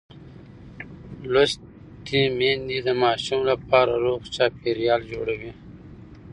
لوستې 1.31 2.21
میندې 2.37 2.77
د 2.87 2.89
ماشوم 3.03 3.39
لپاره 3.51 3.93
روغ 4.03 4.21
چاپېریال 4.35 5.01
جوړوي. 5.11 5.51